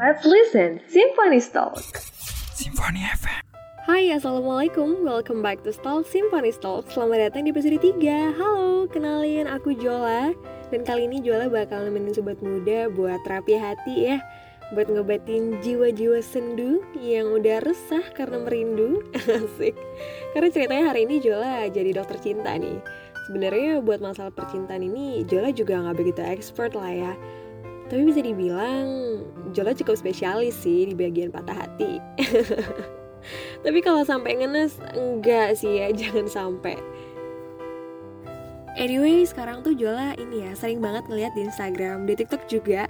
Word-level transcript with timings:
Let's 0.00 0.24
listen 0.24 0.80
Symphony 0.88 1.44
Talk. 1.44 1.76
Symphony 2.56 3.04
FM. 3.04 3.44
Hai, 3.84 4.08
Assalamualaikum. 4.16 5.04
Welcome 5.04 5.44
back 5.44 5.60
to 5.68 5.76
Stalk 5.76 6.08
Symphony 6.08 6.56
Talk. 6.56 6.88
Selamat 6.88 7.28
datang 7.28 7.44
di 7.44 7.52
episode 7.52 7.76
3. 7.76 8.32
Halo, 8.32 8.88
kenalin 8.88 9.44
aku 9.44 9.76
Jola. 9.76 10.32
Dan 10.72 10.88
kali 10.88 11.04
ini 11.04 11.20
Jola 11.20 11.52
bakal 11.52 11.84
nemenin 11.84 12.16
sobat 12.16 12.40
muda 12.40 12.88
buat 12.88 13.20
terapi 13.28 13.60
hati 13.60 13.94
ya. 14.08 14.24
Buat 14.72 14.88
ngobatin 14.88 15.60
jiwa-jiwa 15.60 16.24
sendu 16.24 16.80
yang 16.96 17.36
udah 17.36 17.60
resah 17.60 18.04
karena 18.16 18.40
merindu. 18.40 19.04
Asik. 19.36 19.76
Karena 20.32 20.48
ceritanya 20.48 20.84
hari 20.96 21.04
ini 21.04 21.20
Jola 21.20 21.68
jadi 21.68 21.90
dokter 21.92 22.16
cinta 22.24 22.56
nih. 22.56 22.80
Sebenarnya 23.30 23.78
buat 23.78 24.02
masalah 24.02 24.34
percintaan 24.34 24.82
ini 24.82 25.22
Jola 25.22 25.54
juga 25.54 25.78
nggak 25.78 25.96
begitu 26.02 26.18
expert 26.18 26.74
lah 26.74 26.90
ya 26.90 27.14
tapi 27.90 28.06
bisa 28.06 28.22
dibilang 28.22 28.86
Jola 29.50 29.74
cukup 29.74 29.98
spesialis 29.98 30.54
sih 30.62 30.86
di 30.86 30.94
bagian 30.94 31.34
patah 31.34 31.66
hati. 31.66 31.98
Tapi 33.66 33.78
kalau 33.82 34.06
sampai 34.06 34.38
ngenes 34.38 34.78
enggak 34.94 35.58
sih 35.58 35.82
ya, 35.82 35.90
jangan 36.00 36.30
sampai. 36.30 36.78
Anyway, 38.78 39.26
sekarang 39.26 39.66
tuh 39.66 39.74
Jola 39.74 40.14
ini 40.14 40.46
ya 40.46 40.54
sering 40.54 40.78
banget 40.78 41.02
ngeliat 41.10 41.34
di 41.34 41.42
Instagram, 41.50 42.06
di 42.06 42.14
TikTok 42.14 42.46
juga 42.46 42.86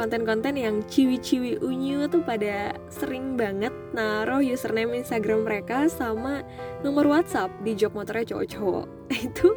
konten-konten 0.00 0.56
yang 0.56 0.80
ciwi-ciwi 0.88 1.60
unyu 1.60 2.08
tuh 2.08 2.24
pada 2.24 2.72
sering 2.88 3.36
banget 3.36 3.68
naruh 3.92 4.40
username 4.40 4.96
Instagram 4.96 5.44
mereka 5.44 5.92
sama 5.92 6.40
nomor 6.80 7.04
WhatsApp 7.04 7.52
di 7.60 7.76
jok 7.76 7.92
motornya 7.92 8.24
cowok-cowok. 8.32 8.88
Itu 9.28 9.52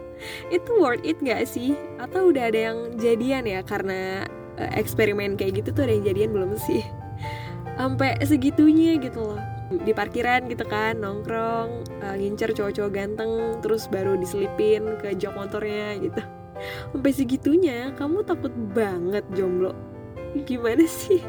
itu 0.51 0.71
worth 0.75 1.07
it 1.07 1.15
gak 1.23 1.47
sih? 1.47 1.79
Atau 1.95 2.35
udah 2.35 2.51
ada 2.51 2.59
yang 2.73 2.99
jadian 2.99 3.47
ya 3.47 3.63
karena 3.63 4.27
uh, 4.59 4.71
eksperimen 4.75 5.39
kayak 5.39 5.63
gitu 5.63 5.69
tuh 5.71 5.87
ada 5.87 5.93
yang 5.95 6.05
jadian 6.05 6.29
belum 6.35 6.51
sih 6.59 6.83
sampai 7.79 8.19
segitunya 8.25 8.99
gitu 9.01 9.33
loh 9.33 9.41
di 9.73 9.89
parkiran 9.95 10.45
gitu 10.45 10.65
kan 10.67 11.01
nongkrong 11.01 11.87
uh, 12.05 12.15
ngincer 12.17 12.53
cowok-cowok 12.53 12.91
ganteng 12.93 13.31
terus 13.65 13.89
baru 13.89 14.19
diselipin 14.19 14.85
ke 15.01 15.17
jok 15.17 15.33
motornya 15.33 15.97
gitu 15.97 16.21
sampai 16.93 17.11
segitunya 17.11 17.89
kamu 17.97 18.21
takut 18.21 18.53
banget 18.71 19.25
jomblo 19.33 19.73
gimana 20.41 20.89
sih? 20.89 21.21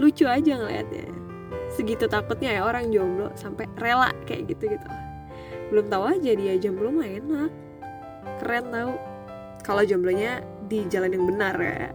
Lucu 0.00 0.26
aja 0.26 0.58
ngeliatnya. 0.58 1.06
Segitu 1.70 2.10
takutnya 2.10 2.58
ya 2.58 2.62
orang 2.66 2.90
jomblo 2.90 3.30
sampai 3.38 3.70
rela 3.78 4.10
kayak 4.26 4.50
gitu 4.54 4.74
gitu 4.74 4.88
belum 5.70 5.90
tahu 5.90 6.04
aja 6.06 6.30
dia 6.34 6.54
jomblo 6.58 6.94
mah 6.94 7.08
enak. 7.08 7.50
Keren 8.42 8.64
tau 8.70 8.90
kalau 9.66 9.82
jomblonya 9.82 10.42
di 10.70 10.86
jalan 10.86 11.14
yang 11.14 11.24
benar 11.26 11.54
ya. 11.58 11.90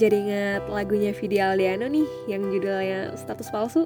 Jadi 0.00 0.16
ingat 0.24 0.72
lagunya 0.72 1.12
Vidi 1.12 1.36
Aldiano 1.36 1.84
nih 1.84 2.08
yang 2.24 2.48
judulnya 2.48 3.12
status 3.14 3.52
palsu. 3.52 3.84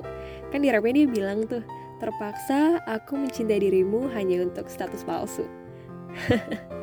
Kan 0.54 0.62
di 0.62 0.70
rapnya 0.70 1.02
dia 1.02 1.08
bilang 1.10 1.44
tuh 1.44 1.66
terpaksa 1.98 2.80
aku 2.86 3.18
mencintai 3.18 3.60
dirimu 3.60 4.12
hanya 4.12 4.44
untuk 4.44 4.68
status 4.68 5.00
palsu 5.00 5.48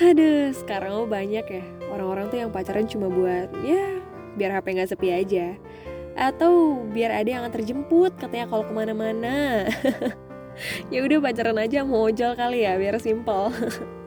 aduh 0.00 0.52
sekarang 0.52 0.92
oh 1.04 1.08
banyak 1.08 1.46
ya. 1.46 1.64
Orang-orang 1.92 2.28
tuh 2.28 2.38
yang 2.42 2.50
pacaran 2.52 2.88
cuma 2.88 3.08
buat 3.08 3.52
ya 3.64 4.00
biar 4.36 4.60
HP 4.60 4.66
nggak 4.76 4.90
sepi 4.92 5.08
aja. 5.12 5.56
Atau 6.16 6.84
biar 6.92 7.12
ada 7.12 7.28
yang 7.28 7.44
terjemput 7.52 8.16
katanya 8.16 8.48
kalau 8.48 8.64
ke 8.64 8.72
mana-mana. 8.72 9.36
Ya 10.88 11.04
udah 11.04 11.20
pacaran 11.20 11.60
aja 11.60 11.84
mau 11.84 12.08
ojol 12.08 12.32
kali 12.32 12.64
ya 12.64 12.80
biar 12.80 12.96
simple 12.96 13.52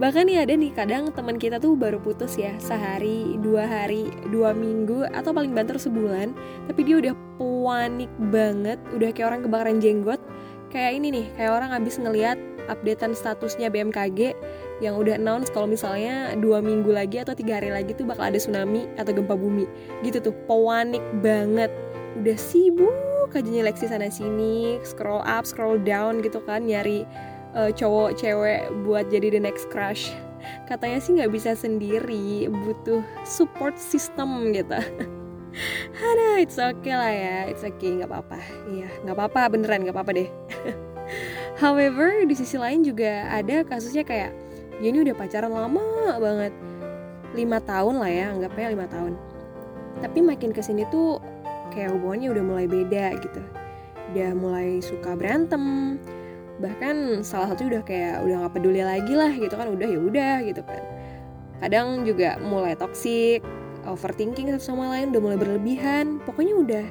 bahkan 0.00 0.24
nih 0.24 0.40
ada 0.40 0.56
nih 0.56 0.72
kadang 0.72 1.12
teman 1.12 1.36
kita 1.36 1.60
tuh 1.60 1.76
baru 1.76 2.00
putus 2.00 2.40
ya 2.40 2.56
sehari 2.56 3.36
dua 3.36 3.68
hari 3.68 4.08
dua 4.32 4.56
minggu 4.56 5.04
atau 5.12 5.36
paling 5.36 5.52
banter 5.52 5.76
sebulan. 5.76 6.32
Tapi 6.64 6.80
dia 6.88 6.96
udah 7.04 7.14
panik 7.36 8.12
banget 8.32 8.80
udah 8.96 9.12
kayak 9.12 9.28
orang 9.28 9.40
kebakaran 9.44 9.76
jenggot. 9.76 10.20
Kayak 10.72 11.02
ini 11.02 11.08
nih 11.12 11.26
kayak 11.36 11.52
orang 11.52 11.70
habis 11.76 12.00
ngeliat 12.00 12.40
updatean 12.70 13.12
statusnya 13.12 13.68
BMKG 13.68 14.38
yang 14.80 14.96
udah 14.96 15.18
announce 15.20 15.52
kalau 15.52 15.68
misalnya 15.68 16.32
dua 16.38 16.62
minggu 16.64 16.88
lagi 16.88 17.20
atau 17.20 17.36
tiga 17.36 17.60
hari 17.60 17.68
lagi 17.74 17.92
tuh 17.92 18.08
bakal 18.08 18.30
ada 18.30 18.38
tsunami 18.40 18.88
atau 18.96 19.12
gempa 19.12 19.36
bumi. 19.36 19.68
Gitu 20.00 20.22
tuh 20.22 20.32
panik 20.48 21.02
banget. 21.20 21.68
Udah 22.16 22.38
sibuk 22.38 23.10
aja 23.30 23.46
nyeleksi 23.46 23.86
sana 23.86 24.10
sini 24.10 24.82
scroll 24.82 25.22
up 25.22 25.46
scroll 25.46 25.78
down 25.78 26.18
gitu 26.18 26.42
kan 26.42 26.66
nyari 26.66 27.06
uh, 27.54 27.70
cowok 27.70 28.18
cewek 28.18 28.66
buat 28.82 29.06
jadi 29.06 29.38
the 29.38 29.40
next 29.42 29.70
crush. 29.70 30.10
Katanya 30.66 30.98
sih 30.98 31.14
nggak 31.14 31.30
bisa 31.30 31.54
sendiri 31.54 32.50
butuh 32.50 33.04
support 33.22 33.78
system 33.78 34.50
gitu. 34.50 34.78
Ada 36.10 36.42
it's 36.42 36.58
okay 36.58 36.94
lah 36.94 37.12
ya 37.12 37.36
it's 37.50 37.62
okay 37.62 38.02
nggak 38.02 38.10
apa-apa. 38.10 38.38
Iya 38.70 38.88
nggak 39.06 39.14
apa-apa 39.14 39.40
beneran 39.54 39.86
nggak 39.86 39.94
apa-apa 39.94 40.12
deh 40.14 40.28
however 41.60 42.24
di 42.24 42.32
sisi 42.32 42.56
lain 42.56 42.80
juga 42.80 43.28
ada 43.28 43.60
kasusnya 43.68 44.02
kayak 44.02 44.32
dia 44.80 44.88
ini 44.88 45.04
udah 45.04 45.12
pacaran 45.12 45.52
lama 45.52 46.16
banget. 46.16 46.52
Lima 47.36 47.60
tahun 47.60 48.00
lah 48.00 48.10
ya 48.10 48.24
anggapnya 48.32 48.72
lima 48.72 48.88
tahun. 48.88 49.12
Tapi 50.00 50.18
makin 50.24 50.56
ke 50.56 50.64
sini 50.64 50.88
tuh 50.88 51.20
kayak 51.70 51.92
hubungannya 51.92 52.32
udah 52.32 52.44
mulai 52.44 52.66
beda 52.66 53.12
gitu. 53.20 53.44
Udah 54.10 54.32
mulai 54.34 54.80
suka 54.80 55.12
berantem 55.14 55.94
bahkan 56.60 57.24
salah 57.24 57.56
satu 57.56 57.72
udah 57.72 57.80
kayak 57.84 58.20
udah 58.20 58.44
nggak 58.44 58.52
peduli 58.52 58.84
lagi 58.84 59.16
lah 59.16 59.32
gitu 59.32 59.56
kan 59.56 59.68
udah 59.68 59.88
ya 59.88 60.00
udah 60.00 60.36
gitu 60.48 60.64
kan. 60.64 60.82
Kadang 61.60 62.08
juga 62.08 62.40
mulai 62.40 62.72
toxic 62.72 63.44
overthinking 63.84 64.56
sama 64.56 64.96
lain 64.96 65.12
udah 65.12 65.22
mulai 65.22 65.38
berlebihan. 65.38 66.24
Pokoknya 66.24 66.56
udah 66.56 66.86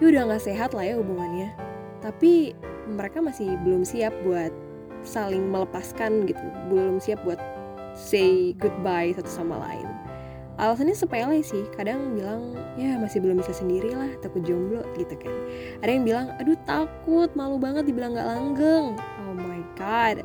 ya 0.00 0.04
udah 0.08 0.32
nggak 0.32 0.42
sehat 0.48 0.72
lah 0.72 0.88
ya 0.88 0.96
hubungannya 0.96 1.67
tapi 2.08 2.56
mereka 2.88 3.20
masih 3.20 3.60
belum 3.68 3.84
siap 3.84 4.16
buat 4.24 4.48
saling 5.04 5.52
melepaskan 5.52 6.24
gitu. 6.24 6.40
Belum 6.72 6.96
siap 6.96 7.20
buat 7.20 7.36
say 7.92 8.56
goodbye 8.56 9.12
satu 9.12 9.28
sama 9.28 9.60
lain. 9.60 9.84
Alasannya 10.56 10.96
sepele 10.96 11.44
sih. 11.44 11.68
Kadang 11.76 12.16
bilang 12.16 12.56
ya 12.80 12.96
masih 12.96 13.20
belum 13.20 13.44
bisa 13.44 13.52
sendiri 13.52 13.92
lah 13.92 14.08
takut 14.24 14.40
jomblo 14.40 14.82
gitu 14.96 15.20
kan. 15.20 15.30
Ada 15.84 15.90
yang 16.00 16.04
bilang 16.08 16.26
aduh 16.40 16.56
takut 16.64 17.28
malu 17.36 17.60
banget 17.60 17.84
dibilang 17.84 18.16
nggak 18.16 18.26
langgeng. 18.26 18.96
Oh 19.28 19.34
my 19.36 19.60
god. 19.76 20.24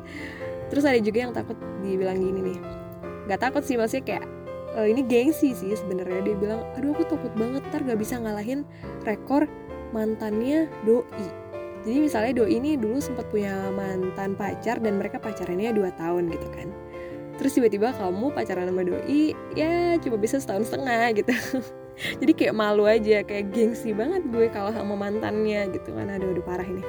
Terus 0.72 0.88
ada 0.88 0.98
juga 0.98 1.28
yang 1.28 1.36
takut 1.36 1.60
dibilang 1.84 2.16
gini 2.16 2.40
nih. 2.40 2.58
Nggak 3.28 3.40
takut 3.44 3.62
sih 3.62 3.76
maksudnya 3.76 4.04
kayak 4.08 4.24
e, 4.72 4.80
ini 4.88 5.04
gengsi 5.04 5.52
sih 5.52 5.76
sebenarnya. 5.76 6.32
Dia 6.32 6.34
bilang 6.40 6.60
aduh 6.80 6.96
aku 6.96 7.04
takut 7.06 7.30
banget 7.36 7.60
ntar 7.68 7.84
gak 7.84 8.00
bisa 8.00 8.16
ngalahin 8.18 8.64
rekor 9.04 9.46
mantannya 9.94 10.66
doi 10.82 11.43
jadi 11.84 12.00
misalnya 12.00 12.32
doi 12.40 12.56
ini 12.56 12.80
dulu 12.80 12.96
sempat 12.96 13.28
punya 13.28 13.68
mantan 13.76 14.32
pacar 14.32 14.80
dan 14.80 14.96
mereka 14.96 15.20
pacarannya 15.20 15.76
2 15.76 16.00
tahun 16.00 16.32
gitu 16.32 16.48
kan. 16.48 16.72
Terus 17.36 17.52
tiba-tiba 17.60 17.92
kamu 17.92 18.32
pacaran 18.32 18.72
sama 18.72 18.82
doi 18.88 19.36
ya 19.52 20.00
cuma 20.00 20.16
bisa 20.16 20.40
setahun 20.40 20.72
setengah 20.72 21.12
gitu. 21.12 21.34
Jadi 22.24 22.32
kayak 22.32 22.56
malu 22.56 22.88
aja 22.88 23.20
kayak 23.22 23.52
gengsi 23.52 23.92
banget 23.92 24.24
gue 24.32 24.48
kalau 24.48 24.72
sama 24.72 24.96
mantannya 24.96 25.68
gitu 25.76 25.92
kan. 25.92 26.08
Ada 26.08 26.24
udah 26.24 26.44
parah 26.48 26.64
ini. 26.64 26.80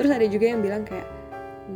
Terus 0.00 0.08
ada 0.08 0.24
juga 0.24 0.48
yang 0.48 0.64
bilang 0.64 0.88
kayak 0.88 1.04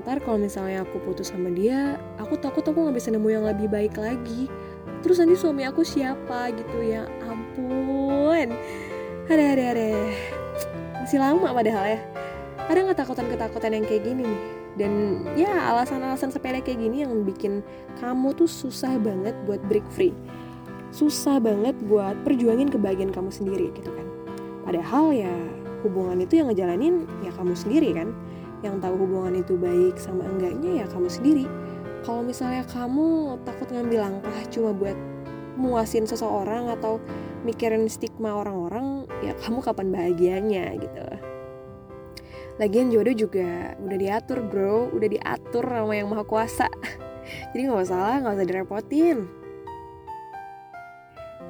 ntar 0.03 0.19
kalau 0.25 0.41
misalnya 0.41 0.83
aku 0.83 0.99
putus 0.99 1.31
sama 1.31 1.47
dia 1.53 1.95
aku 2.19 2.35
takut 2.43 2.65
aku 2.67 2.75
nggak 2.75 2.97
bisa 2.99 3.13
nemu 3.13 3.29
yang 3.37 3.45
lebih 3.45 3.69
baik 3.69 4.01
lagi. 4.01 4.49
Terus 5.05 5.21
nanti 5.21 5.37
suami 5.37 5.69
aku 5.69 5.85
siapa 5.85 6.57
gitu 6.57 6.81
ya? 6.81 7.05
Ampun. 7.29 8.49
Ada 9.29 9.45
ada 9.53 9.65
ada 9.77 9.91
masih 11.05 11.21
lama 11.21 11.53
padahal 11.53 11.87
ya 11.87 12.26
ada 12.67 12.79
nggak 12.83 12.99
takutan 12.99 13.27
ketakutan 13.31 13.71
yang 13.75 13.85
kayak 13.87 14.03
gini 14.03 14.23
nih. 14.27 14.43
Dan 14.77 14.93
ya 15.41 15.73
alasan-alasan 15.73 16.29
sepele 16.29 16.61
kayak 16.61 16.77
gini 16.77 17.01
yang 17.01 17.25
bikin 17.25 17.65
kamu 17.97 18.37
tuh 18.37 18.45
susah 18.45 19.01
banget 19.01 19.33
buat 19.49 19.63
break 19.71 19.87
free. 19.89 20.13
Susah 20.93 21.41
banget 21.41 21.73
buat 21.89 22.15
perjuangin 22.27 22.69
kebahagiaan 22.69 23.15
kamu 23.15 23.33
sendiri 23.33 23.73
gitu 23.73 23.89
kan. 23.89 24.07
Padahal 24.69 25.17
ya 25.17 25.33
hubungan 25.81 26.21
itu 26.21 26.43
yang 26.43 26.53
ngejalanin 26.53 27.09
ya 27.25 27.33
kamu 27.33 27.57
sendiri 27.57 27.97
kan. 27.97 28.13
Yang 28.61 28.85
tahu 28.85 28.95
hubungan 29.09 29.41
itu 29.41 29.57
baik 29.57 29.97
sama 29.97 30.29
enggaknya 30.29 30.85
ya 30.85 30.87
kamu 30.93 31.09
sendiri. 31.09 31.47
Kalau 32.05 32.21
misalnya 32.21 32.63
kamu 32.69 33.41
takut 33.49 33.73
ngambil 33.73 33.99
langkah 34.05 34.39
cuma 34.53 34.71
buat 34.77 34.99
muasin 35.57 36.05
seseorang 36.05 36.69
atau 36.69 37.01
mikirin 37.49 37.89
stigma 37.89 38.37
orang-orang 38.37 39.09
ya 39.25 39.33
kamu 39.41 39.65
kapan 39.65 39.89
bahagianya 39.89 40.65
gitu 40.77 41.01
Lagian 42.57 42.89
jodoh 42.89 43.13
juga 43.13 43.77
udah 43.77 43.99
diatur 44.01 44.41
bro, 44.41 44.89
udah 44.97 45.09
diatur 45.13 45.65
sama 45.65 45.93
yang 45.93 46.09
maha 46.09 46.25
kuasa. 46.25 46.67
Jadi 47.53 47.69
gak 47.69 47.85
masalah, 47.85 48.17
gak 48.25 48.37
usah 48.41 48.49
direpotin. 48.49 49.19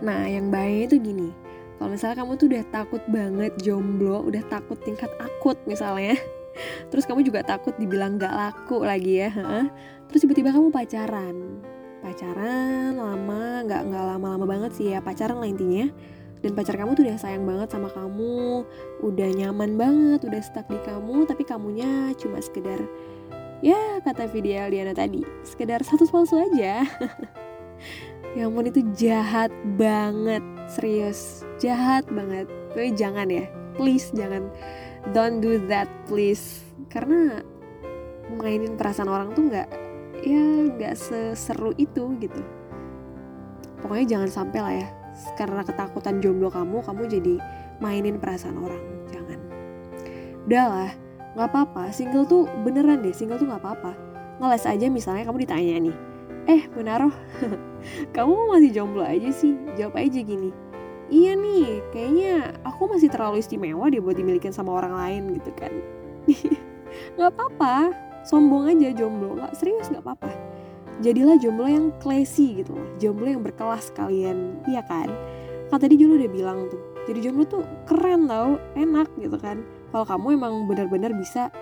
Nah 0.03 0.27
yang 0.27 0.51
bahaya 0.51 0.91
itu 0.91 0.99
gini, 0.99 1.31
kalau 1.79 1.95
misalnya 1.95 2.27
kamu 2.27 2.33
tuh 2.35 2.47
udah 2.51 2.65
takut 2.75 3.03
banget 3.07 3.53
jomblo, 3.63 4.27
udah 4.27 4.43
takut 4.51 4.77
tingkat 4.83 5.09
akut 5.23 5.57
misalnya. 5.71 6.19
Terus 6.91 7.07
kamu 7.07 7.23
juga 7.23 7.47
takut 7.47 7.77
dibilang 7.79 8.19
gak 8.19 8.35
laku 8.35 8.83
lagi 8.83 9.23
ya. 9.23 9.31
Terus 10.11 10.27
tiba-tiba 10.27 10.51
kamu 10.51 10.75
pacaran. 10.75 11.63
pacaran 12.07 12.95
lama 12.95 13.67
nggak 13.67 13.83
nggak 13.91 14.05
lama-lama 14.15 14.47
banget 14.47 14.79
sih 14.79 14.95
ya 14.95 15.03
pacaran 15.03 15.43
lah 15.43 15.49
intinya 15.51 15.91
dan 16.45 16.53
pacar 16.53 16.77
kamu 16.77 16.93
tuh 16.97 17.05
udah 17.09 17.19
sayang 17.19 17.45
banget 17.49 17.69
sama 17.73 17.89
kamu 17.93 18.65
udah 19.01 19.29
nyaman 19.37 19.77
banget 19.81 20.21
udah 20.29 20.43
stuck 20.45 20.69
di 20.69 20.79
kamu 20.85 21.25
tapi 21.25 21.43
kamunya 21.43 22.13
cuma 22.21 22.39
sekedar 22.45 22.81
ya 23.65 24.01
kata 24.05 24.29
video 24.29 24.69
Diana 24.69 24.93
tadi 24.93 25.25
sekedar 25.45 25.81
satu 25.85 26.05
palsu 26.09 26.37
aja. 26.41 26.85
Ya 28.37 28.53
ampun 28.53 28.69
itu 28.69 28.85
jahat 28.93 29.49
banget 29.81 30.45
serius. 30.69 31.41
Jahat 31.57 32.05
banget. 32.13 32.45
Tapi 32.77 32.93
jangan 32.93 33.33
ya 33.33 33.49
please 33.81 34.13
jangan. 34.13 34.53
Don't 35.17 35.41
do 35.41 35.57
that 35.73 35.89
please. 36.05 36.61
Karena 36.93 37.41
mainin 38.37 38.77
perasaan 38.77 39.09
orang 39.09 39.33
tuh 39.33 39.49
nggak 39.49 39.69
ya 40.21 40.69
nggak 40.69 40.95
seseru 41.01 41.73
itu 41.81 42.13
gitu. 42.21 42.45
Pokoknya 43.81 44.21
jangan 44.21 44.29
sampai 44.29 44.61
lah 44.61 44.75
ya 44.85 44.89
karena 45.35 45.65
ketakutan 45.65 46.21
jomblo 46.21 46.53
kamu 46.53 46.85
kamu 46.85 47.03
jadi 47.09 47.35
mainin 47.81 48.21
perasaan 48.21 48.57
orang. 48.61 48.83
Jangan. 49.11 49.39
Udahlah 50.45 50.91
nggak 51.37 51.49
apa-apa. 51.53 51.93
Single 51.93 52.25
tuh 52.29 52.49
beneran 52.65 53.05
deh 53.05 53.13
single 53.13 53.41
tuh 53.41 53.49
nggak 53.49 53.63
apa-apa. 53.63 53.93
Ngeles 54.37 54.65
aja 54.69 54.87
misalnya 54.93 55.25
kamu 55.25 55.49
ditanya 55.49 55.75
nih 55.81 55.97
eh 56.47 56.63
Menaruh 56.73 57.11
kamu 58.15 58.33
masih 58.55 58.71
jomblo 58.71 59.03
aja 59.03 59.31
sih? 59.35 59.59
Jawab 59.75 59.99
aja 59.99 60.21
gini 60.23 60.51
iya 61.07 61.39
nih 61.39 61.87
kayaknya 61.95 62.59
aku 62.67 62.91
masih 62.91 63.07
terlalu 63.07 63.39
istimewa 63.39 63.87
deh 63.87 64.03
buat 64.03 64.19
dimilikin 64.19 64.51
sama 64.51 64.75
orang 64.75 64.95
lain 64.95 65.23
gitu 65.39 65.51
kan. 65.55 65.71
Nggak 67.15 67.31
apa-apa 67.31 67.95
sombong 68.27 68.75
aja 68.75 68.91
jomblo. 68.91 69.39
Nggak 69.39 69.55
serius 69.55 69.87
nggak 69.87 70.03
apa-apa 70.03 70.31
jadilah 71.05 71.37
jomblo 71.41 71.67
yang 71.69 71.93
classy 72.01 72.63
gitu 72.63 72.77
loh. 72.77 72.89
Jomblo 72.97 73.29
yang 73.29 73.43
berkelas 73.45 73.93
kalian. 73.93 74.61
Iya 74.69 74.85
kan? 74.87 75.09
Kan 75.69 75.79
tadi 75.83 75.99
Julu 75.99 76.21
udah 76.23 76.31
bilang 76.31 76.59
tuh 76.71 76.79
jadi 77.07 77.31
jomblo 77.31 77.47
tuh 77.47 77.63
keren 77.87 78.27
tau 78.27 78.59
enak 78.75 79.07
gitu 79.19 79.39
kan. 79.39 79.63
Kalau 79.95 80.05
kamu 80.05 80.43
emang 80.43 80.55
benar-benar 80.67 81.15
bisa 81.15 81.55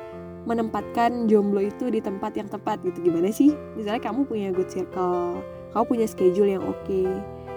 menempatkan 0.44 1.28
jomblo 1.28 1.60
itu 1.60 1.88
di 1.88 2.00
tempat 2.04 2.36
yang 2.36 2.48
tepat 2.48 2.80
gitu 2.84 3.00
gimana 3.04 3.28
sih? 3.32 3.52
Misalnya 3.76 4.00
kamu 4.00 4.28
punya 4.28 4.52
good 4.52 4.68
circle 4.68 5.40
kamu 5.74 5.84
punya 5.90 6.06
schedule 6.06 6.46
yang 6.46 6.62
oke 6.62 6.78
okay, 6.86 7.10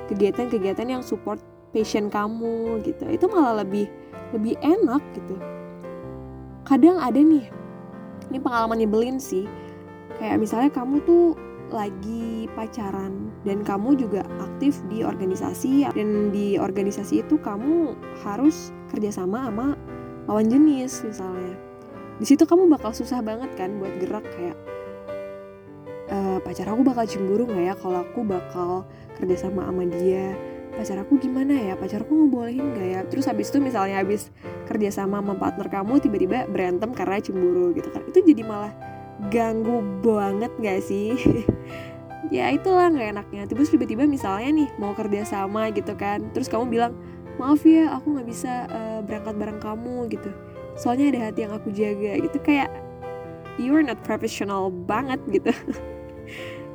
kegiatan-kegiatan 0.09 0.89
yang 0.89 1.05
support 1.05 1.37
passion 1.69 2.09
kamu 2.09 2.81
gitu 2.81 3.05
itu 3.05 3.29
malah 3.29 3.61
lebih 3.61 3.85
lebih 4.33 4.57
enak 4.65 4.99
gitu. 5.13 5.37
Kadang 6.65 6.97
ada 6.97 7.21
nih 7.21 7.45
ini 8.33 8.37
pengalaman 8.41 8.81
nyebelin 8.81 9.21
sih. 9.21 9.45
Kayak 10.17 10.41
misalnya 10.41 10.73
kamu 10.73 10.99
tuh 11.05 11.37
lagi 11.71 12.47
pacaran. 12.55 13.31
Dan 13.43 13.63
kamu 13.63 13.99
juga 13.99 14.23
aktif 14.43 14.79
di 14.91 15.03
organisasi 15.03 15.87
dan 15.91 16.31
di 16.31 16.55
organisasi 16.59 17.23
itu 17.23 17.39
kamu 17.39 17.95
harus 18.23 18.71
kerjasama 18.91 19.47
sama 19.47 19.67
lawan 20.27 20.47
jenis 20.51 21.03
misalnya. 21.07 21.55
Di 22.17 22.25
situ 22.25 22.43
kamu 22.43 22.67
bakal 22.67 22.91
susah 22.91 23.21
banget 23.21 23.53
kan 23.55 23.77
buat 23.77 23.93
gerak 24.01 24.25
kayak 24.33 24.57
e, 26.09 26.17
pacar 26.41 26.67
aku 26.73 26.81
bakal 26.81 27.05
cemburu 27.05 27.45
nggak 27.45 27.65
ya 27.71 27.75
kalau 27.77 27.99
aku 28.01 28.19
bakal 28.25 28.71
kerjasama 29.15 29.67
sama 29.67 29.83
dia? 29.87 30.33
Pacar 30.77 31.01
aku 31.01 31.17
gimana 31.17 31.57
ya? 31.57 31.73
Pacar 31.73 32.05
aku 32.05 32.13
ngebolehin 32.13 32.77
gak 32.77 32.85
ya? 32.85 33.01
Terus 33.09 33.25
habis 33.25 33.49
itu 33.49 33.57
misalnya 33.57 33.97
habis 33.97 34.29
kerjasama 34.69 35.25
sama 35.25 35.33
partner 35.33 35.73
kamu 35.73 35.97
tiba-tiba 35.97 36.45
berantem 36.45 36.93
karena 36.93 37.17
cemburu 37.17 37.73
gitu 37.73 37.89
kan. 37.89 38.05
Itu 38.05 38.21
jadi 38.21 38.45
malah 38.45 38.86
ganggu 39.33 39.81
banget 40.01 40.51
gak 40.61 40.81
sih? 40.85 41.15
Ya 42.27 42.51
itulah 42.51 42.91
nggak 42.91 43.15
enaknya. 43.15 43.47
Terus 43.47 43.71
tiba-tiba 43.71 44.03
misalnya 44.03 44.51
nih 44.51 44.69
mau 44.75 44.91
kerja 44.91 45.23
sama 45.23 45.71
gitu 45.71 45.95
kan 45.95 46.19
terus 46.35 46.51
kamu 46.51 46.67
bilang 46.67 46.91
maaf 47.39 47.63
ya 47.63 47.87
aku 47.95 48.19
nggak 48.19 48.27
bisa 48.27 48.67
uh, 48.67 48.99
berangkat 48.99 49.35
bareng 49.39 49.59
kamu 49.63 50.11
gitu. 50.11 50.35
Soalnya 50.75 51.15
ada 51.15 51.31
hati 51.31 51.47
yang 51.47 51.55
aku 51.55 51.71
jaga 51.71 52.19
gitu. 52.19 52.35
Kayak 52.43 52.67
you're 53.55 53.79
not 53.79 53.95
professional 54.03 54.67
banget 54.67 55.23
gitu. 55.31 55.55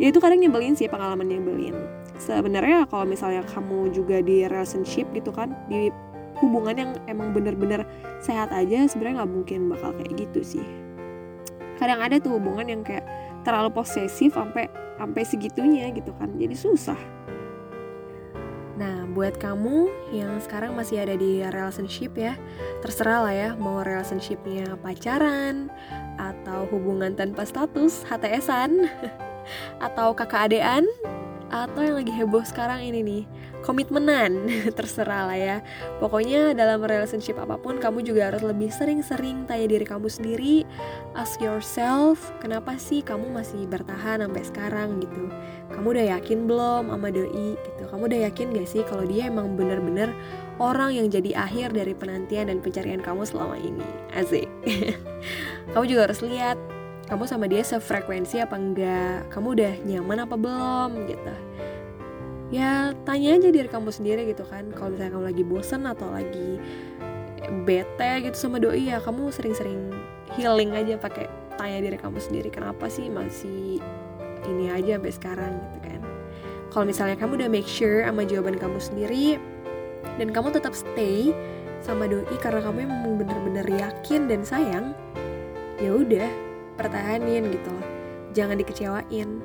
Ya 0.00 0.08
itu 0.08 0.24
kadang 0.24 0.40
nyebelin 0.40 0.72
sih 0.72 0.88
pengalaman 0.88 1.28
nyebelin. 1.28 1.76
Sebenarnya 2.16 2.88
kalau 2.88 3.04
misalnya 3.04 3.44
kamu 3.44 3.92
juga 3.92 4.24
di 4.24 4.48
relationship 4.48 5.04
gitu 5.12 5.28
kan 5.28 5.52
di 5.68 5.92
hubungan 6.40 6.74
yang 6.74 6.90
emang 7.06 7.36
bener-bener 7.36 7.84
sehat 8.24 8.48
aja 8.50 8.88
sebenarnya 8.88 9.22
nggak 9.22 9.32
mungkin 9.36 9.60
bakal 9.68 9.92
kayak 9.94 10.26
gitu 10.26 10.40
sih 10.40 10.66
kadang 11.82 11.98
ada 11.98 12.22
tuh 12.22 12.38
hubungan 12.38 12.70
yang 12.70 12.82
kayak 12.86 13.02
terlalu 13.42 13.74
posesif 13.74 14.38
sampai 14.38 14.70
sampai 15.02 15.22
segitunya 15.26 15.90
gitu 15.90 16.14
kan 16.14 16.30
jadi 16.38 16.54
susah. 16.54 16.98
Nah, 18.78 19.04
buat 19.10 19.36
kamu 19.36 19.90
yang 20.14 20.38
sekarang 20.38 20.78
masih 20.78 21.02
ada 21.02 21.18
di 21.18 21.42
relationship 21.42 22.16
ya, 22.16 22.38
terserah 22.80 23.20
lah 23.26 23.34
ya, 23.34 23.50
mau 23.58 23.84
relationshipnya 23.84 24.78
pacaran, 24.80 25.68
atau 26.16 26.64
hubungan 26.72 27.12
tanpa 27.12 27.44
status, 27.44 28.02
HTSan, 28.08 28.88
atau 29.86 30.16
kakak 30.16 30.50
adean, 30.50 30.88
atau 31.52 31.84
yang 31.84 32.00
lagi 32.00 32.08
heboh 32.08 32.40
sekarang 32.40 32.80
ini 32.80 33.04
nih, 33.04 33.22
komitmenan. 33.60 34.48
Terserah 34.76 35.28
lah 35.28 35.38
ya. 35.38 35.56
Pokoknya 36.00 36.56
dalam 36.56 36.80
relationship 36.80 37.36
apa 37.36 37.60
pun 37.60 37.76
kamu 37.76 38.02
juga 38.02 38.32
harus 38.32 38.40
lebih 38.40 38.72
sering-sering 38.72 39.44
tanya 39.44 39.68
diri 39.68 39.84
kamu 39.84 40.08
sendiri. 40.08 40.64
Ask 41.12 41.44
yourself 41.44 42.32
kenapa 42.40 42.80
sih 42.80 43.04
kamu 43.04 43.30
masih 43.36 43.68
bertahan 43.68 44.24
sampai 44.24 44.42
sekarang 44.42 45.04
gitu? 45.04 45.28
Kamu 45.76 45.92
udah 45.92 46.18
yakin 46.18 46.48
belum 46.48 46.88
sama 46.88 47.08
doi 47.12 47.54
gitu? 47.54 47.82
Kamu 47.84 48.02
udah 48.08 48.20
yakin 48.32 48.46
gak 48.56 48.68
sih 48.68 48.82
kalau 48.88 49.04
dia 49.04 49.28
emang 49.28 49.52
bener-bener 49.52 50.08
orang 50.56 50.96
yang 50.96 51.12
jadi 51.12 51.36
akhir 51.36 51.76
dari 51.76 51.92
penantian 51.92 52.48
dan 52.48 52.64
pencarian 52.64 53.04
kamu 53.04 53.28
selama 53.28 53.60
ini? 53.60 53.86
Asik. 54.16 54.48
Kamu 55.72 55.84
juga 55.88 56.10
harus 56.10 56.20
lihat 56.20 56.58
kamu 57.06 57.24
sama 57.26 57.44
dia 57.50 57.62
sefrekuensi 57.66 58.38
apa 58.38 58.54
enggak? 58.56 59.28
Kamu 59.32 59.58
udah 59.58 59.72
nyaman 59.82 60.18
apa 60.22 60.34
belum? 60.38 60.90
Gitu. 61.10 61.34
Ya 62.52 62.92
tanya 63.08 63.40
aja 63.40 63.48
diri 63.48 63.68
kamu 63.68 63.90
sendiri 63.90 64.28
gitu 64.28 64.44
kan. 64.46 64.70
Kalau 64.76 64.92
misalnya 64.92 65.12
kamu 65.16 65.24
lagi 65.32 65.44
bosen 65.44 65.82
atau 65.88 66.08
lagi 66.12 66.60
bete 67.66 68.12
gitu 68.22 68.36
sama 68.38 68.62
doi 68.62 68.86
ya 68.86 69.02
kamu 69.02 69.34
sering-sering 69.34 69.90
healing 70.38 70.70
aja 70.78 70.94
pakai 70.94 71.26
tanya 71.58 71.82
diri 71.84 71.98
kamu 71.98 72.22
sendiri 72.22 72.48
kenapa 72.48 72.86
sih 72.86 73.10
masih 73.10 73.82
ini 74.46 74.70
aja 74.70 75.00
sampai 75.00 75.12
sekarang? 75.12 75.54
Gitu 75.58 75.78
kan. 75.82 76.00
Kalau 76.72 76.84
misalnya 76.88 77.16
kamu 77.20 77.32
udah 77.44 77.50
make 77.52 77.68
sure 77.68 78.06
sama 78.06 78.22
jawaban 78.24 78.56
kamu 78.56 78.78
sendiri 78.78 79.36
dan 80.16 80.28
kamu 80.30 80.54
tetap 80.54 80.72
stay 80.72 81.32
sama 81.82 82.06
doi 82.06 82.36
karena 82.38 82.62
kamu 82.62 82.86
emang 82.86 83.18
bener-bener 83.18 83.66
yakin 83.66 84.30
dan 84.30 84.46
sayang 84.46 84.94
ya 85.82 85.90
udah 85.98 86.51
pertahanin 86.76 87.48
gitu 87.52 87.68
loh. 87.68 87.86
Jangan 88.32 88.56
dikecewain. 88.60 89.42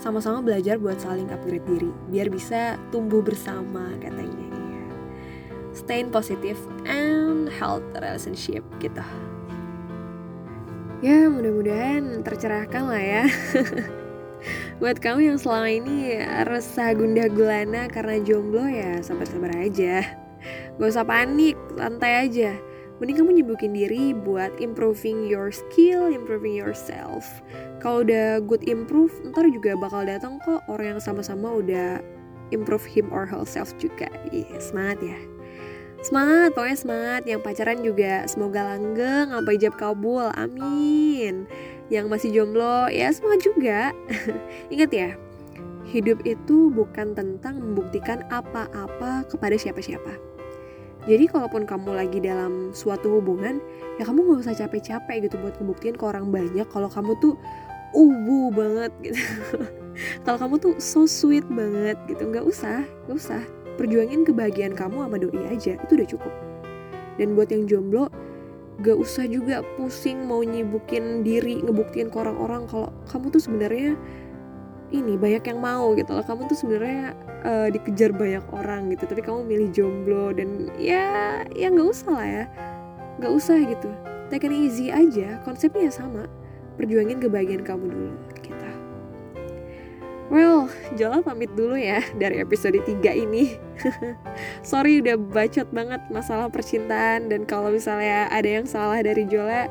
Sama-sama 0.00 0.40
belajar 0.40 0.80
buat 0.80 0.96
saling 0.96 1.28
upgrade 1.28 1.66
diri 1.68 1.90
biar 2.08 2.32
bisa 2.32 2.80
tumbuh 2.88 3.20
bersama 3.20 3.92
katanya 4.00 4.48
ya 4.48 4.50
stay 5.74 6.02
positive 6.06 6.58
and 6.86 7.48
health 7.50 7.84
relationship 7.94 8.62
gitu. 8.82 9.02
Ya 11.00 11.32
mudah-mudahan 11.32 12.20
tercerahkan 12.20 12.84
lah 12.84 13.00
ya. 13.00 13.24
Buat 14.80 15.00
kamu 15.00 15.32
yang 15.32 15.38
selama 15.40 15.68
ini 15.68 16.20
resah 16.48 16.92
gundah 16.96 17.28
gulana 17.28 17.88
karena 17.88 18.20
jomblo 18.20 18.68
ya 18.68 19.00
sabar-sabar 19.00 19.52
aja. 19.56 20.04
Gak 20.76 20.88
usah 20.88 21.04
panik 21.04 21.56
santai 21.76 22.28
aja 22.28 22.56
mending 23.00 23.16
kamu 23.16 23.30
nyibukin 23.40 23.72
diri 23.72 24.12
buat 24.12 24.52
improving 24.60 25.24
your 25.24 25.48
skill, 25.48 26.12
improving 26.12 26.52
yourself. 26.52 27.24
Kalau 27.80 28.04
udah 28.04 28.44
good 28.44 28.60
improve, 28.68 29.10
ntar 29.24 29.48
juga 29.48 29.72
bakal 29.80 30.04
datang 30.04 30.36
kok 30.44 30.60
orang 30.68 30.96
yang 30.96 31.00
sama-sama 31.00 31.48
udah 31.48 32.04
improve 32.52 32.84
him 32.84 33.08
or 33.08 33.24
herself 33.24 33.72
juga. 33.80 34.12
Ih, 34.30 34.46
semangat 34.60 35.00
ya. 35.00 35.18
Semangat, 36.04 36.52
pokoknya 36.52 36.78
semangat. 36.78 37.22
Yang 37.24 37.40
pacaran 37.40 37.80
juga 37.80 38.28
semoga 38.28 38.60
langgeng 38.76 39.32
sampai 39.32 39.56
ijab 39.56 39.74
kabul. 39.80 40.28
Amin. 40.36 41.48
Yang 41.88 42.06
masih 42.06 42.28
jomblo, 42.36 42.92
ya 42.92 43.08
semangat 43.16 43.40
juga. 43.48 43.80
Ingat 44.72 44.90
ya, 44.92 45.10
hidup 45.88 46.20
itu 46.28 46.68
bukan 46.70 47.16
tentang 47.16 47.58
membuktikan 47.58 48.28
apa-apa 48.28 49.26
kepada 49.26 49.56
siapa-siapa 49.56 50.29
jadi 51.08 51.24
kalaupun 51.32 51.64
kamu 51.64 51.96
lagi 51.96 52.18
dalam 52.20 52.76
suatu 52.76 53.20
hubungan, 53.20 53.62
ya 53.96 54.04
kamu 54.04 54.20
gak 54.26 54.40
usah 54.44 54.54
capek-capek 54.56 55.28
gitu 55.28 55.40
buat 55.40 55.56
ngebuktiin 55.56 55.96
ke 55.96 56.04
orang 56.04 56.28
banyak 56.28 56.66
kalau 56.68 56.92
kamu 56.92 57.16
tuh 57.20 57.34
ubu 57.96 58.52
banget 58.52 58.92
gitu. 59.00 59.20
kalau 60.24 60.38
kamu 60.38 60.54
tuh 60.60 60.72
so 60.76 61.08
sweet 61.08 61.44
banget 61.48 61.96
gitu, 62.06 62.28
nggak 62.28 62.44
usah, 62.44 62.84
nggak 63.08 63.16
usah. 63.16 63.42
Perjuangin 63.80 64.28
kebahagiaan 64.28 64.76
kamu 64.76 65.08
sama 65.08 65.16
doi 65.16 65.40
aja, 65.48 65.80
itu 65.80 65.92
udah 65.96 66.08
cukup. 66.08 66.34
Dan 67.16 67.32
buat 67.32 67.48
yang 67.48 67.64
jomblo, 67.64 68.12
gak 68.80 68.96
usah 68.96 69.28
juga 69.28 69.60
pusing 69.76 70.24
mau 70.24 70.40
nyibukin 70.40 71.20
diri, 71.20 71.60
ngebuktiin 71.60 72.08
ke 72.08 72.16
orang-orang 72.16 72.64
kalau 72.68 72.88
kamu 73.08 73.28
tuh 73.28 73.40
sebenarnya 73.40 73.96
ini 74.90 75.14
banyak 75.14 75.44
yang 75.46 75.60
mau 75.62 75.94
gitu 75.94 76.10
loh 76.16 76.24
kamu 76.26 76.50
tuh 76.50 76.58
sebenarnya 76.58 77.14
uh, 77.44 77.68
dikejar 77.72 78.12
banyak 78.12 78.44
orang 78.52 78.92
gitu. 78.92 79.04
Tapi 79.08 79.20
kamu 79.24 79.40
milih 79.46 79.68
jomblo 79.72 80.32
dan 80.34 80.70
ya 80.76 81.42
ya 81.52 81.66
nggak 81.72 81.88
usah 81.88 82.10
lah 82.12 82.26
ya. 82.28 82.44
Nggak 83.20 83.32
usah 83.32 83.56
gitu. 83.64 83.90
Take 84.30 84.46
it 84.46 84.54
easy 84.54 84.88
aja. 84.88 85.42
Konsepnya 85.42 85.90
sama. 85.90 86.28
Perjuangin 86.78 87.20
kebahagiaan 87.20 87.66
kamu 87.66 87.90
dulu. 87.90 88.14
Gitu. 88.40 88.50
Well, 90.30 90.70
Jola 90.94 91.26
pamit 91.26 91.50
dulu 91.58 91.74
ya 91.74 92.06
dari 92.14 92.38
episode 92.38 92.78
3 92.78 93.02
ini. 93.18 93.58
Sorry 94.70 95.02
udah 95.02 95.18
bacot 95.18 95.66
banget 95.74 95.98
masalah 96.06 96.46
percintaan 96.46 97.26
dan 97.26 97.42
kalau 97.42 97.74
misalnya 97.74 98.30
ada 98.30 98.46
yang 98.46 98.62
salah 98.62 99.02
dari 99.02 99.26
Jola, 99.26 99.66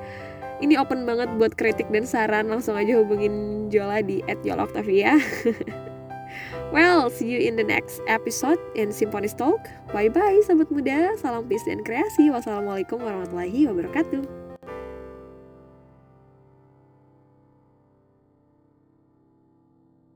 ini 0.59 0.75
open 0.75 1.07
banget 1.07 1.31
buat 1.39 1.55
kritik 1.55 1.87
dan 1.87 2.03
saran. 2.03 2.51
Langsung 2.51 2.75
aja 2.75 2.99
hubungin 2.99 3.67
Jola 3.71 4.03
di 4.03 4.19
@yoloctavia. 4.43 5.15
well, 6.71 7.09
see 7.09 7.29
you 7.29 7.39
in 7.39 7.55
the 7.55 7.63
next 7.63 8.01
episode 8.07 8.59
in 8.75 8.91
Symphony 8.91 9.29
Talk. 9.29 9.67
Bye 9.91 10.09
bye 10.09 10.41
sahabat 10.45 10.69
muda, 10.69 11.17
salam 11.17 11.49
peace 11.49 11.65
dan 11.65 11.81
kreasi. 11.81 12.29
Wassalamualaikum 12.29 13.01
warahmatullahi 13.01 13.67
wabarakatuh. 13.67 14.38